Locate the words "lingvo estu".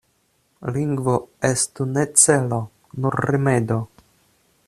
0.77-1.87